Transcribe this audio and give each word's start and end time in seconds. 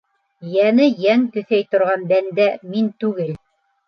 Йәне 0.51 0.85
йән 1.03 1.27
көҫәй 1.35 1.65
торған 1.75 2.05
бәндә 2.13 2.47
мин 2.71 2.89
түгел. 3.05 3.29